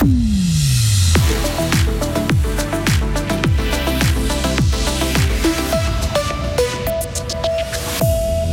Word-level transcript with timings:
Mm-hmm. 0.00 0.37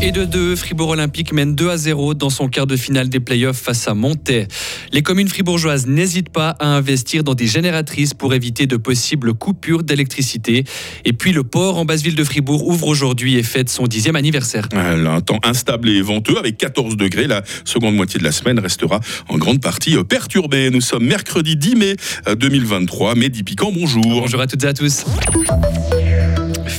Et 0.06 0.12
de 0.12 0.24
2, 0.24 0.56
Fribourg 0.56 0.90
Olympique 0.90 1.34
mène 1.34 1.56
2 1.56 1.68
à 1.68 1.78
0 1.78 2.14
dans 2.14 2.30
son 2.30 2.48
quart 2.48 2.68
de 2.68 2.76
finale 2.76 3.10
des 3.10 3.20
playoffs 3.20 3.58
face 3.58 3.88
à 3.88 3.96
Montaix. 3.96 4.48
Les 4.92 5.02
communes 5.02 5.28
fribourgeoises 5.28 5.88
n'hésitent 5.88 6.30
pas 6.30 6.50
à 6.60 6.68
investir 6.68 7.24
dans 7.24 7.34
des 7.34 7.48
génératrices 7.48 8.14
pour 8.14 8.36
éviter 8.36 8.68
de 8.68 8.78
possibles 8.78 9.34
coupures 9.34 9.82
d'électricité. 9.82 10.64
Et 11.06 11.14
puis 11.14 11.32
le 11.32 11.44
port 11.44 11.80
en 11.80 11.86
basse 11.86 12.04
ville 12.04 12.14
de 12.14 12.24
Fribourg 12.24 12.68
ouvre 12.68 12.86
aujourd'hui 12.86 13.38
et 13.38 13.42
fête 13.42 13.68
son 13.68 13.88
dixième 13.88 14.16
anniversaire. 14.16 14.70
Un 14.74 15.22
temps 15.22 15.40
instable 15.42 15.90
et 15.90 16.04
venteux 16.04 16.38
avec 16.38 16.58
14 16.58 16.98
degrés. 16.98 17.26
La 17.26 17.42
seconde 17.64 17.96
moitié 17.96 18.20
de 18.20 18.26
la 18.26 18.32
semaine 18.32 18.60
restera 18.60 19.00
en 19.28 19.40
grande 19.40 19.60
partie 19.60 19.96
perturbée. 20.08 20.70
Nous 20.70 20.82
sommes 20.82 21.06
mercredi 21.06 21.56
10 21.56 21.76
mai 21.78 21.96
2023. 22.38 23.16
Mehdi 23.16 23.42
Piquant, 23.42 23.72
bonjour. 23.74 24.04
Bonjour 24.04 24.40
à 24.40 24.46
toutes 24.46 24.64
et 24.66 24.68
à 24.68 24.74
tous. 24.76 25.04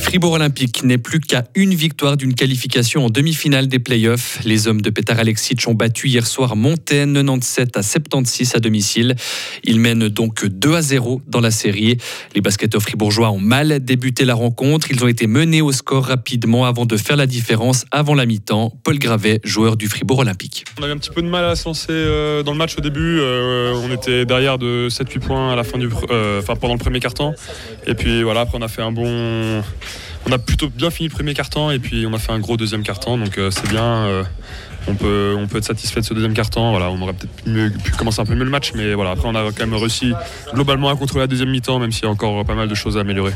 Fribourg 0.07 0.35
Olympique 0.35 0.85
n'est 0.85 0.99
plus 0.99 1.19
qu'à 1.19 1.43
une 1.57 1.75
victoire 1.75 2.17
d'une 2.17 2.35
qualification 2.35 3.05
en 3.07 3.11
demi-finale 3.11 3.67
des 3.67 3.81
playoffs. 3.81 4.39
Les 4.45 4.69
hommes 4.69 4.81
de 4.81 4.89
Petar 4.89 5.19
Alexic 5.19 5.67
ont 5.67 5.75
battu 5.75 6.07
hier 6.07 6.25
soir 6.29 6.55
Montaigne 6.55 7.13
97 7.13 7.77
à 7.77 7.83
76 7.83 8.55
à 8.55 8.61
domicile. 8.61 9.17
Ils 9.65 9.81
mènent 9.81 10.09
donc 10.09 10.47
2 10.47 10.75
à 10.77 10.81
0 10.81 11.23
dans 11.27 11.41
la 11.41 11.51
série. 11.51 11.99
Les 12.37 12.41
basketteurs 12.41 12.83
fribourgeois 12.83 13.33
ont 13.33 13.41
mal 13.41 13.81
débuté 13.81 14.25
la 14.25 14.35
rencontre. 14.35 14.93
Ils 14.93 15.03
ont 15.03 15.09
été 15.09 15.27
menés 15.27 15.61
au 15.61 15.73
score 15.73 16.05
rapidement 16.05 16.67
avant 16.67 16.87
de 16.87 16.97
faire 16.97 17.17
la 17.17 17.27
différence 17.27 17.85
avant 17.91 18.15
la 18.15 18.27
mi-temps. 18.27 18.79
Paul 18.85 19.01
Gravet, 19.01 19.41
joueur 19.43 19.77
du 19.77 19.89
Fribourg 19.89 20.21
Olympique. 20.21 20.67
On 20.79 20.85
avait 20.85 20.93
un 20.93 20.99
petit 20.99 21.11
peu 21.11 21.21
de 21.21 21.29
mal 21.29 21.45
à 21.45 21.57
se 21.57 21.65
lancer 21.65 21.89
euh, 21.91 22.45
dans 22.45 22.53
le 22.53 22.59
match 22.59 22.79
au 22.79 22.81
début. 22.81 23.19
Euh, 23.19 23.75
on 23.75 23.93
était 23.93 24.25
derrière 24.25 24.57
de 24.57 24.87
7-8 24.89 25.19
points 25.19 25.53
à 25.53 25.57
la 25.57 25.65
fin 25.65 25.79
du, 25.79 25.89
euh, 26.11 26.41
enfin 26.41 26.55
pendant 26.55 26.75
le 26.75 26.79
premier 26.79 27.01
quart-temps. 27.01 27.35
Et 27.89 27.95
puis 27.95 28.23
voilà, 28.23 28.43
après 28.43 28.57
on 28.57 28.63
a 28.63 28.69
fait 28.69 28.83
un 28.83 28.93
bon 28.93 29.65
on 30.27 30.33
a 30.33 30.39
plutôt 30.39 30.69
bien 30.69 30.91
fini 30.91 31.09
le 31.09 31.15
premier 31.15 31.35
quart-temps 31.35 31.71
et 31.71 31.79
puis 31.79 32.07
on 32.07 32.13
a 32.13 32.19
fait 32.19 32.33
un 32.33 32.41
gros 32.41 32.57
deuxième 32.57 32.83
quart-temps. 32.83 33.17
Donc 33.17 33.39
euh, 33.39 33.51
c'est 33.51 33.69
bien. 33.69 33.85
Euh, 33.85 34.25
on 34.89 34.95
peut, 34.95 35.37
on 35.37 35.45
être 35.57 35.65
satisfait 35.65 36.01
de 36.01 36.05
ce 36.05 36.15
deuxième 36.15 36.35
quart-temps. 36.35 36.71
Voilà, 36.71 36.91
on 36.91 37.01
aurait 37.01 37.13
peut-être 37.13 37.83
pu 37.83 37.93
commencer 37.93 38.21
un 38.21 38.25
peu 38.25 38.35
mieux 38.35 38.45
le 38.45 38.51
match, 38.51 38.73
mais 38.75 38.95
voilà, 38.95 39.11
après 39.11 39.27
on 39.27 39.35
a 39.35 39.43
quand 39.51 39.67
même 39.67 39.75
réussi 39.75 40.13
globalement 40.55 40.89
à 40.89 40.97
contrôler 40.97 41.23
la 41.23 41.27
deuxième 41.27 41.51
mi-temps, 41.51 41.79
même 41.79 41.91
s'il 41.91 42.05
y 42.05 42.07
a 42.07 42.11
encore 42.11 42.45
pas 42.45 42.55
mal 42.55 42.69
de 42.69 42.75
choses 42.75 42.97
à 42.97 43.01
améliorer. 43.01 43.33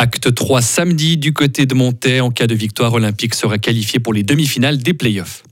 Acte 0.00 0.32
3 0.32 0.62
samedi 0.62 1.16
du 1.16 1.32
côté 1.32 1.66
de 1.66 1.74
Montaix. 1.74 2.20
En 2.20 2.30
cas 2.30 2.46
de 2.46 2.54
victoire 2.54 2.92
olympique, 2.92 3.34
sera 3.34 3.58
qualifié 3.58 3.98
pour 3.98 4.12
les 4.12 4.22
demi-finales 4.22 4.78
des 4.78 4.94
playoffs. 4.94 5.42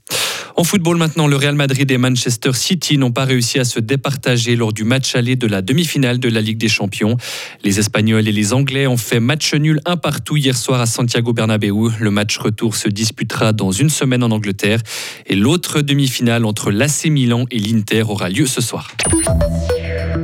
En 0.55 0.63
football 0.63 0.95
maintenant, 0.95 1.27
le 1.27 1.35
Real 1.35 1.55
Madrid 1.55 1.91
et 1.91 1.97
Manchester 1.97 2.53
City 2.53 2.97
n'ont 2.97 3.11
pas 3.11 3.25
réussi 3.25 3.59
à 3.59 3.65
se 3.65 3.81
départager 3.81 4.55
lors 4.55 4.71
du 4.71 4.85
match 4.85 5.15
aller 5.15 5.35
de 5.35 5.47
la 5.47 5.61
demi-finale 5.61 6.19
de 6.19 6.29
la 6.29 6.39
Ligue 6.39 6.59
des 6.59 6.69
Champions. 6.69 7.17
Les 7.65 7.77
Espagnols 7.79 8.25
et 8.25 8.31
les 8.31 8.53
Anglais 8.53 8.87
ont 8.87 8.95
fait 8.95 9.19
match 9.19 9.53
nul 9.53 9.81
un 9.83 9.97
partout 9.97 10.37
hier 10.37 10.55
soir 10.55 10.79
à 10.79 10.85
Santiago 10.85 11.33
Bernabéu. 11.33 11.89
Le 11.99 12.09
match 12.09 12.37
retour 12.37 12.77
se 12.77 12.87
disputera 12.87 13.51
dans 13.51 13.73
une 13.73 13.89
semaine 13.89 14.23
en 14.23 14.31
Angleterre 14.31 14.79
et 15.25 15.35
l'autre 15.35 15.81
demi-finale 15.81 16.45
entre 16.45 16.71
l'AC 16.71 17.07
Milan 17.07 17.43
et 17.51 17.59
l'Inter 17.59 18.03
aura 18.03 18.29
lieu 18.29 18.45
ce 18.45 18.61
soir. 18.61 18.93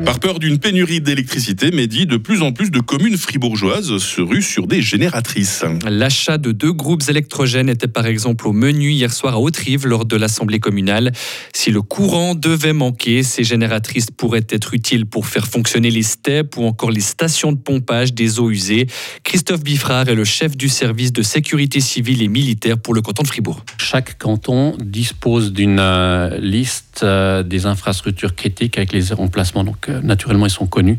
Par 0.06 0.20
peur 0.20 0.40
d'une 0.40 0.60
pénurie 0.60 1.00
d'électricité, 1.00 1.72
Mehdi, 1.72 2.06
de 2.06 2.18
plus 2.18 2.42
en 2.42 2.52
plus 2.52 2.72
de 2.72 2.80
communes 2.82 3.16
fribourgeoises 3.16 3.98
se 4.00 4.22
ruent 4.22 4.42
sur 4.42 4.68
des 4.68 4.82
génératrices. 4.82 5.64
L'achat 5.88 6.38
de 6.38 6.52
deux 6.52 6.74
groupes 6.74 7.04
électrogènes 7.08 7.70
était 7.70 7.88
par 7.88 8.06
exemple 8.06 8.48
au 8.48 8.52
menu 8.52 8.92
hier 8.92 9.14
soir 9.14 9.36
à 9.36 9.40
Haute-Rive 9.40 9.88
lors 9.88 10.04
de 10.04 10.18
l'Assemblée 10.18 10.60
communale. 10.60 11.14
Si 11.54 11.72
le 11.72 11.82
courant 11.82 12.36
devait 12.36 12.74
manquer, 12.74 13.24
ces 13.24 13.46
génératrices 13.46 14.12
pourraient 14.12 14.46
être 14.50 14.74
utiles 14.74 15.06
pour 15.06 15.26
faire 15.26 15.48
fonctionner 15.48 15.90
les 15.90 16.04
steppes 16.04 16.58
ou 16.58 16.66
encore 16.66 16.92
les 16.92 17.02
stations 17.02 17.54
de 17.54 17.58
pompage 17.58 18.14
des 18.14 18.40
eaux 18.40 18.52
usées. 18.52 18.88
Christophe 19.24 19.64
Biffrard 19.64 20.10
est 20.10 20.16
le 20.16 20.26
chef 20.26 20.58
du 20.58 20.68
service 20.68 21.14
de 21.14 21.22
sécurité 21.22 21.80
civile 21.80 22.22
et 22.22 22.28
militaire 22.28 22.78
pour 22.78 22.94
le 22.94 23.02
canton 23.02 23.24
de 23.24 23.28
Fribourg. 23.28 23.64
Chaque 23.78 24.18
canton 24.18 24.76
dispose 24.84 25.54
d'une 25.54 25.80
euh, 25.80 26.38
liste 26.40 27.02
euh, 27.04 27.42
des 27.44 27.66
infrastructures 27.66 28.36
critiques 28.36 28.78
avec 28.78 28.92
les 28.92 29.14
emplacements. 29.14 29.64
Donc, 29.64 29.90
naturellement, 30.02 30.46
ils 30.46 30.52
sont 30.52 30.68
connus. 30.68 30.98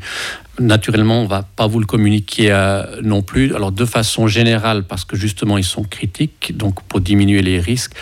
Naturellement, 0.59 1.21
on 1.21 1.25
ne 1.25 1.29
va 1.29 1.43
pas 1.57 1.67
vous 1.67 1.81
le 1.81 1.87
communiquer 1.87 2.51
euh, 2.51 3.01
non 3.03 3.23
plus. 3.23 3.55
Alors, 3.55 3.73
de 3.73 3.85
façon 3.85 4.27
générale, 4.27 4.85
parce 4.85 5.05
que 5.05 5.17
justement, 5.17 5.59
ils 5.59 5.65
sont 5.65 5.83
critiques, 5.83 6.57
donc 6.57 6.83
pour 6.83 7.01
diminuer 7.01 7.43
les 7.43 7.59
risques. 7.59 7.95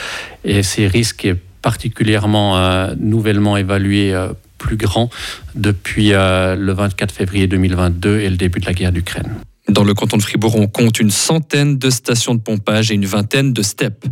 Et 0.44 0.62
ces 0.62 0.86
risques 0.86 1.25
est 1.25 1.36
particulièrement 1.62 2.58
euh, 2.58 2.94
nouvellement 2.98 3.56
évalués 3.56 4.12
euh, 4.12 4.28
plus 4.58 4.76
grands 4.76 5.10
depuis 5.56 6.10
le 6.10 6.72
24 6.72 7.12
février 7.12 7.48
2022 7.48 8.20
et 8.20 8.31
le 8.31 8.36
début 8.36 8.60
de 8.60 8.66
la 8.66 8.75
guerre 8.75 8.92
d'Ukraine. 8.92 9.34
Dans 9.69 9.82
le 9.82 9.92
canton 9.92 10.19
de 10.19 10.22
Fribourg, 10.22 10.54
on 10.56 10.69
compte 10.69 11.00
une 11.00 11.10
centaine 11.10 11.78
de 11.78 11.91
stations 11.91 12.36
de 12.36 12.41
pompage 12.41 12.92
et 12.92 12.94
une 12.94 13.06
vingtaine 13.06 13.52
de 13.52 13.62
steppes. 13.62 14.04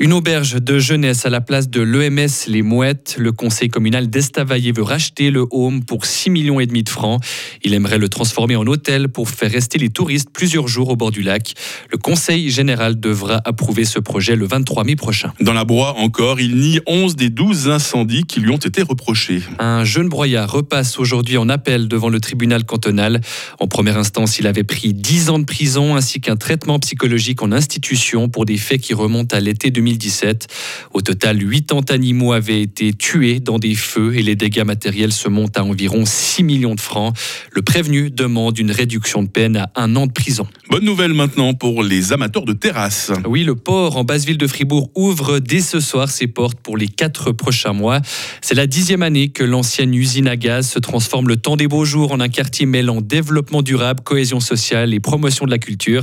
Une 0.00 0.12
auberge 0.12 0.60
de 0.60 0.80
jeunesse 0.80 1.24
à 1.24 1.30
la 1.30 1.40
place 1.40 1.70
de 1.70 1.80
l'EMS 1.80 2.48
Les 2.48 2.62
Mouettes. 2.62 3.14
Le 3.16 3.30
conseil 3.30 3.68
communal 3.68 4.10
d'Estavayer 4.10 4.72
veut 4.72 4.82
racheter 4.82 5.30
le 5.30 5.46
home 5.52 5.84
pour 5.84 6.04
6 6.04 6.30
millions 6.30 6.58
et 6.58 6.66
demi 6.66 6.82
de 6.82 6.88
francs. 6.88 7.22
Il 7.62 7.74
aimerait 7.74 7.98
le 7.98 8.08
transformer 8.08 8.56
en 8.56 8.66
hôtel 8.66 9.08
pour 9.08 9.28
faire 9.28 9.52
rester 9.52 9.78
les 9.78 9.90
touristes 9.90 10.30
plusieurs 10.32 10.66
jours 10.66 10.88
au 10.88 10.96
bord 10.96 11.12
du 11.12 11.22
lac. 11.22 11.54
Le 11.92 11.98
conseil 11.98 12.50
général 12.50 12.98
devra 12.98 13.40
approuver 13.44 13.84
ce 13.84 14.00
projet 14.00 14.34
le 14.34 14.46
23 14.46 14.82
mai 14.82 14.96
prochain. 14.96 15.32
Dans 15.40 15.52
la 15.52 15.64
broie 15.64 15.94
encore, 15.96 16.40
il 16.40 16.56
nie 16.56 16.80
11 16.88 17.14
des 17.14 17.30
12 17.30 17.68
incendies 17.68 18.24
qui 18.24 18.40
lui 18.40 18.50
ont 18.50 18.56
été 18.56 18.82
reprochés. 18.82 19.42
Un 19.60 19.84
jeune 19.84 20.08
broyard 20.08 20.50
repasse 20.50 20.98
aujourd'hui 20.98 21.36
en 21.36 21.48
appel 21.48 21.86
devant 21.86 22.08
le 22.08 22.18
tribunal 22.18 22.64
cantonal. 22.64 23.20
En 23.60 23.68
première 23.68 23.96
instance, 23.96 24.40
il 24.40 24.48
avait 24.48 24.64
pris 24.64 24.92
10 24.92 25.30
ans 25.30 25.38
de 25.38 25.44
prison 25.44 25.94
ainsi 25.94 26.20
qu'un 26.20 26.36
traitement 26.36 26.80
psychologique 26.80 27.42
en 27.42 27.52
institution 27.52 28.28
pour 28.28 28.44
des 28.44 28.56
faits 28.56 28.80
qui 28.80 28.92
remontent 28.92 29.36
à 29.36 29.38
l'été 29.38 29.70
2020. 29.70 29.83
2017. 29.84 30.48
Au 30.92 31.00
total, 31.02 31.38
80 31.38 31.94
animaux 31.94 32.32
avaient 32.32 32.62
été 32.62 32.92
tués 32.92 33.40
dans 33.40 33.58
des 33.58 33.74
feux 33.74 34.16
et 34.16 34.22
les 34.22 34.34
dégâts 34.34 34.64
matériels 34.64 35.12
se 35.12 35.28
montent 35.28 35.58
à 35.58 35.64
environ 35.64 36.04
6 36.06 36.42
millions 36.42 36.74
de 36.74 36.80
francs. 36.80 37.14
Le 37.52 37.62
prévenu 37.62 38.10
demande 38.10 38.58
une 38.58 38.70
réduction 38.70 39.22
de 39.22 39.28
peine 39.28 39.56
à 39.56 39.70
un 39.76 39.94
an 39.96 40.06
de 40.06 40.12
prison. 40.12 40.46
Bonne 40.70 40.84
nouvelle 40.84 41.12
maintenant 41.12 41.52
pour 41.52 41.82
les 41.82 42.12
amateurs 42.12 42.44
de 42.44 42.54
terrasses. 42.54 43.12
Oui, 43.26 43.44
le 43.44 43.54
port 43.54 43.96
en 43.98 44.04
basse 44.04 44.24
ville 44.24 44.38
de 44.38 44.46
Fribourg 44.46 44.90
ouvre 44.94 45.38
dès 45.38 45.60
ce 45.60 45.80
soir 45.80 46.08
ses 46.08 46.26
portes 46.26 46.58
pour 46.60 46.78
les 46.78 46.88
quatre 46.88 47.32
prochains 47.32 47.74
mois. 47.74 48.00
C'est 48.40 48.54
la 48.54 48.66
dixième 48.66 49.02
année 49.02 49.28
que 49.28 49.44
l'ancienne 49.44 49.94
usine 49.94 50.28
à 50.28 50.36
gaz 50.36 50.70
se 50.70 50.78
transforme 50.78 51.28
le 51.28 51.36
temps 51.36 51.56
des 51.56 51.68
beaux 51.68 51.84
jours 51.84 52.12
en 52.12 52.20
un 52.20 52.28
quartier 52.28 52.64
mêlant 52.64 53.02
développement 53.02 53.62
durable, 53.62 54.00
cohésion 54.02 54.40
sociale 54.40 54.94
et 54.94 55.00
promotion 55.00 55.44
de 55.44 55.50
la 55.50 55.58
culture. 55.58 56.02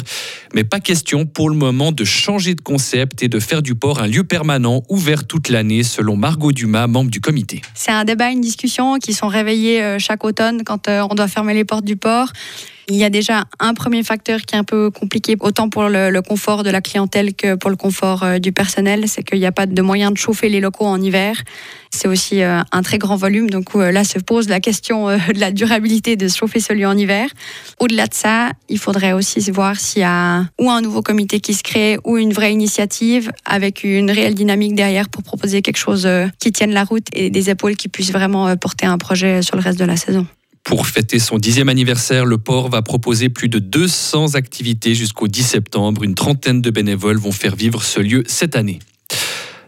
Mais 0.54 0.64
pas 0.64 0.80
question 0.80 1.26
pour 1.26 1.50
le 1.50 1.56
moment 1.56 1.92
de 1.92 2.04
changer 2.04 2.54
de 2.54 2.62
concept 2.62 3.24
et 3.24 3.28
de 3.28 3.40
faire 3.40 3.62
du 3.62 3.71
port 3.76 4.02
un 4.02 4.08
lieu 4.08 4.24
permanent 4.24 4.84
ouvert 4.90 5.26
toute 5.26 5.50
l'année, 5.50 5.84
selon 5.84 6.16
Margot 6.16 6.52
Dumas, 6.52 6.88
membre 6.88 7.12
du 7.12 7.22
comité. 7.22 7.62
C'est 7.74 7.92
un 7.92 8.04
débat, 8.04 8.30
une 8.30 8.42
discussion 8.42 8.98
qui 9.00 9.14
sont 9.14 9.28
réveillés 9.28 9.82
euh, 9.82 10.00
chaque 10.00 10.24
automne 10.24 10.64
quand 10.64 10.88
euh, 10.88 11.06
on 11.10 11.16
doit 11.16 11.28
fermer 11.28 11.54
les 11.54 11.66
portes 11.66 11.86
du 11.86 11.96
port. 11.96 12.32
Il 12.92 12.98
y 12.98 13.06
a 13.06 13.10
déjà 13.10 13.46
un 13.62 13.74
premier 13.74 14.04
facteur 14.04 14.42
qui 14.42 14.54
est 14.54 14.58
un 14.58 14.66
peu 14.66 14.92
compliqué, 14.92 15.38
autant 15.40 15.70
pour 15.70 15.84
le, 15.84 16.20
confort 16.20 16.64
de 16.64 16.70
la 16.70 16.82
clientèle 16.82 17.34
que 17.34 17.56
pour 17.56 17.70
le 17.70 17.78
confort 17.78 18.24
euh, 18.24 18.38
du 18.38 18.52
personnel, 18.52 19.06
c'est 19.08 19.24
qu'il 19.24 19.40
n'y 19.40 19.46
a 19.46 19.54
pas 19.54 19.66
de 19.66 19.82
moyen 19.82 20.12
de 20.12 20.18
chauffer 20.18 20.50
les 20.50 20.60
locaux 20.60 20.88
en 20.88 21.02
hiver. 21.02 21.42
C'est 21.90 22.10
aussi 22.10 22.42
euh, 22.42 22.60
un 22.74 22.82
très 22.82 22.98
grand 22.98 23.16
volume, 23.16 23.50
donc 23.50 23.70
euh, 23.78 23.94
là 23.94 24.04
se 24.04 24.20
pose 24.20 24.50
la 24.50 24.60
question 24.60 25.08
de 25.34 25.40
la 25.40 25.52
durabilité 25.52 26.18
de 26.18 26.28
chauffer 26.28 26.60
ce 26.60 26.74
lieu 26.74 26.86
en 26.86 26.98
hiver. 26.98 27.30
Au-delà 27.80 28.08
de 28.08 28.14
ça, 28.14 28.52
il 28.68 28.78
faudrait 28.78 29.14
aussi 29.14 29.40
voir 29.52 29.80
s'il 29.80 30.02
y 30.02 30.06
a 30.06 30.44
ou 30.60 30.70
un 30.70 30.82
nouveau 30.82 31.02
comité 31.02 31.40
qui 31.40 31.54
se 31.54 31.64
crée 31.64 31.98
ou 32.04 32.18
une 32.18 32.34
vraie 32.34 32.52
initiative 32.52 33.32
avec 33.46 33.86
une 33.86 34.12
réelle 34.12 34.36
dynamique 34.36 34.76
derrière 34.76 35.08
pour 35.08 35.24
proposer 35.24 35.62
quelque 35.62 35.78
chose 35.78 36.06
qui 36.40 36.52
tienne 36.52 36.74
la 36.74 36.84
route 36.84 37.08
et 37.14 37.30
des 37.30 37.50
épaules 37.50 37.78
qui 37.78 37.88
puissent 37.88 38.12
vraiment 38.12 38.54
porter 38.58 38.86
un 38.86 38.98
projet 38.98 39.42
sur 39.44 39.56
le 39.56 39.62
reste 39.62 39.80
de 39.80 39.86
la 39.86 39.96
saison. 39.96 40.28
Pour 40.64 40.88
fêter 40.88 41.20
son 41.20 41.38
dixième 41.38 41.70
anniversaire, 41.70 42.26
le 42.26 42.38
port 42.38 42.70
va 42.70 42.82
proposer 42.82 43.30
plus 43.30 43.50
de 43.50 43.60
200 43.60 44.36
activités 44.36 44.96
jusqu'au 44.96 45.28
10 45.28 45.44
septembre. 45.44 46.04
Une 46.04 46.16
trentaine 46.16 46.62
de 46.62 46.70
bénévoles 46.70 47.18
vont 47.18 47.32
faire 47.32 47.56
vivre 47.56 47.84
ce 47.84 48.00
lieu 48.00 48.24
cette 48.28 48.56
année. 48.56 48.80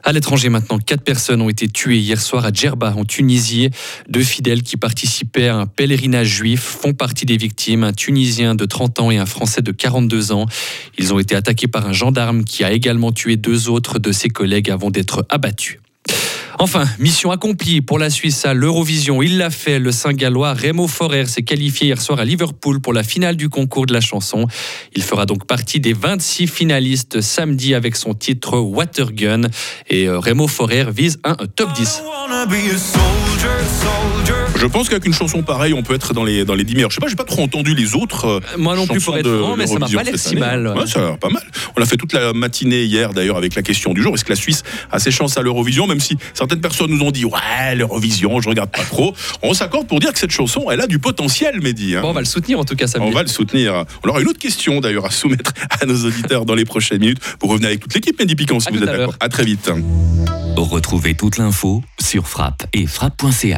À 0.05 0.11
l'étranger 0.11 0.49
maintenant, 0.49 0.79
quatre 0.79 1.03
personnes 1.03 1.41
ont 1.41 1.47
été 1.47 1.69
tuées 1.69 1.97
hier 1.97 2.21
soir 2.21 2.45
à 2.45 2.51
Djerba, 2.51 2.93
en 2.97 3.05
Tunisie. 3.05 3.69
Deux 4.09 4.23
fidèles 4.23 4.61
qui 4.61 4.75
participaient 4.75 5.47
à 5.47 5.55
un 5.55 5.65
pèlerinage 5.65 6.27
juif 6.27 6.59
font 6.61 6.93
partie 6.93 7.25
des 7.25 7.37
victimes, 7.37 7.85
un 7.85 7.93
Tunisien 7.93 8.53
de 8.53 8.65
30 8.65 8.99
ans 8.99 9.11
et 9.11 9.17
un 9.17 9.25
Français 9.25 9.61
de 9.61 9.71
42 9.71 10.33
ans. 10.33 10.45
Ils 10.97 11.13
ont 11.13 11.19
été 11.19 11.35
attaqués 11.35 11.67
par 11.67 11.87
un 11.87 11.93
gendarme 11.93 12.43
qui 12.43 12.65
a 12.65 12.73
également 12.73 13.13
tué 13.13 13.37
deux 13.37 13.69
autres 13.69 13.97
de 13.97 14.11
ses 14.11 14.27
collègues 14.27 14.69
avant 14.69 14.91
d'être 14.91 15.25
abattus. 15.29 15.79
Enfin, 16.63 16.85
mission 16.97 17.31
accomplie 17.31 17.81
pour 17.81 17.99
la 17.99 18.09
Suisse 18.09 18.45
à 18.45 18.53
l'Eurovision. 18.53 19.21
Il 19.21 19.37
l'a 19.37 19.49
fait. 19.49 19.79
Le 19.79 19.91
Saint-Gallois 19.91 20.53
Remo 20.53 20.87
Forer 20.87 21.25
s'est 21.25 21.43
qualifié 21.43 21.87
hier 21.87 22.01
soir 22.01 22.21
à 22.21 22.23
Liverpool 22.23 22.79
pour 22.79 22.93
la 22.93 23.03
finale 23.03 23.35
du 23.35 23.49
concours 23.49 23.85
de 23.85 23.91
la 23.91 23.99
chanson. 23.99 24.47
Il 24.95 25.03
fera 25.03 25.25
donc 25.25 25.45
partie 25.45 25.81
des 25.81 25.91
26 25.91 26.47
finalistes 26.47 27.19
samedi 27.19 27.75
avec 27.75 27.97
son 27.97 28.13
titre 28.13 28.59
Watergun. 28.59 29.41
Et 29.89 30.07
euh, 30.07 30.19
Remo 30.19 30.47
Forer 30.47 30.85
vise 30.89 31.19
un 31.25 31.35
top 31.35 31.73
10. 31.73 32.01
Je 34.63 34.67
pense 34.69 34.87
qu'avec 34.87 35.05
une 35.05 35.13
chanson 35.13 35.43
pareille, 35.43 35.73
on 35.73 35.83
peut 35.83 35.93
être 35.93 36.13
dans 36.13 36.23
les, 36.23 36.45
dans 36.45 36.55
les 36.55 36.63
10 36.63 36.75
meilleurs. 36.75 36.89
Je 36.89 36.95
sais 36.95 37.01
pas, 37.01 37.09
j'ai 37.09 37.17
pas 37.17 37.25
trop 37.25 37.43
entendu 37.43 37.75
les 37.75 37.95
autres. 37.95 38.25
euh, 38.25 38.39
Moi 38.57 38.77
non 38.77 38.87
plus 38.87 39.03
pour 39.03 39.17
être 39.17 39.29
franc, 39.39 39.57
mais 39.57 39.67
ça 39.67 39.77
m'a 39.77 39.89
pas 39.89 40.03
l'air 40.03 40.17
si 40.17 40.29
année. 40.29 40.39
mal. 40.39 40.67
Ouais, 40.69 40.87
ça 40.87 40.99
a 40.99 41.03
l'air 41.09 41.17
pas 41.17 41.27
mal. 41.29 41.43
On 41.75 41.81
a 41.81 41.85
fait 41.85 41.97
toute 41.97 42.13
la 42.13 42.31
matinée 42.31 42.83
hier 42.85 43.13
d'ailleurs 43.13 43.35
avec 43.35 43.55
la 43.55 43.61
question 43.61 43.93
du 43.93 44.01
jour. 44.01 44.13
Est-ce 44.15 44.23
que 44.23 44.29
la 44.29 44.37
Suisse 44.37 44.63
a 44.89 44.99
ses 44.99 45.11
chances 45.11 45.37
à 45.37 45.41
l'Eurovision? 45.41 45.85
Même 45.85 45.99
si 45.99 46.17
certaines 46.33 46.61
personnes 46.61 46.91
nous 46.91 47.01
ont 47.03 47.11
dit 47.11 47.25
ouais 47.25 47.75
l'Eurovision, 47.75 48.39
je 48.39 48.47
regarde 48.47 48.71
pas 48.71 48.83
trop. 48.83 49.13
On 49.41 49.53
s'accorde 49.53 49.85
pour 49.85 49.99
dire 49.99 50.13
que 50.13 50.19
cette 50.19 50.31
chanson, 50.31 50.71
elle 50.71 50.79
a 50.79 50.87
du 50.87 50.97
potentiel, 50.97 51.59
Mehdi. 51.61 51.97
hein. 51.97 52.01
Bon, 52.01 52.11
on 52.11 52.13
va 52.13 52.21
le 52.21 52.25
soutenir 52.25 52.57
en 52.57 52.63
tout 52.63 52.77
cas, 52.77 52.85
On 52.85 52.87
samedi. 52.87 53.11
va 53.11 53.21
le 53.23 53.27
soutenir. 53.27 53.83
On 54.05 54.07
aura 54.09 54.21
une 54.21 54.29
autre 54.29 54.39
question 54.39 54.79
d'ailleurs 54.79 55.05
à 55.05 55.11
soumettre 55.11 55.51
à 55.81 55.85
nos 55.85 56.05
auditeurs 56.05 56.45
dans 56.45 56.55
les 56.55 56.63
prochaines 56.65 56.99
minutes. 57.01 57.19
Vous 57.41 57.49
revenez 57.49 57.67
avec 57.67 57.81
toute 57.81 57.93
l'équipe, 57.93 58.17
Mehdi 58.17 58.35
Piquant, 58.35 58.61
si 58.61 58.69
À 58.69 58.71
vous 58.71 58.77
êtes 58.77 58.85
d'accord. 58.85 59.13
À 59.19 59.27
très 59.27 59.43
vite. 59.43 59.69
Retrouvez 60.55 61.15
toute 61.15 61.37
l'info 61.37 61.83
sur 61.99 62.27
frappe 62.29 62.63
et 62.71 62.87
frappe.ch. 62.87 63.57